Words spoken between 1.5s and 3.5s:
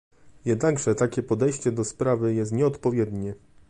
do sprawy jest nieodpowiednie